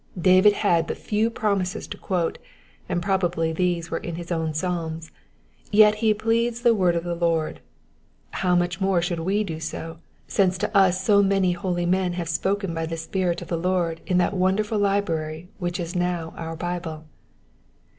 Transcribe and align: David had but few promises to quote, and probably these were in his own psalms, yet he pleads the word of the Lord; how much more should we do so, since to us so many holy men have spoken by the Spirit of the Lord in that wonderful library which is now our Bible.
David 0.19 0.53
had 0.65 0.87
but 0.87 0.97
few 0.97 1.29
promises 1.29 1.85
to 1.85 1.95
quote, 1.95 2.39
and 2.89 3.03
probably 3.03 3.53
these 3.53 3.91
were 3.91 3.99
in 3.99 4.15
his 4.15 4.31
own 4.31 4.51
psalms, 4.55 5.11
yet 5.69 5.93
he 6.01 6.11
pleads 6.11 6.61
the 6.61 6.73
word 6.73 6.95
of 6.95 7.03
the 7.03 7.13
Lord; 7.13 7.59
how 8.31 8.55
much 8.55 8.81
more 8.81 8.99
should 9.03 9.19
we 9.19 9.43
do 9.43 9.59
so, 9.59 9.99
since 10.27 10.57
to 10.57 10.75
us 10.75 11.03
so 11.03 11.21
many 11.21 11.51
holy 11.51 11.85
men 11.85 12.13
have 12.13 12.29
spoken 12.29 12.73
by 12.73 12.87
the 12.87 12.97
Spirit 12.97 13.43
of 13.43 13.47
the 13.47 13.57
Lord 13.59 14.01
in 14.07 14.17
that 14.17 14.33
wonderful 14.33 14.79
library 14.79 15.49
which 15.59 15.79
is 15.79 15.95
now 15.95 16.33
our 16.35 16.55
Bible. 16.55 17.05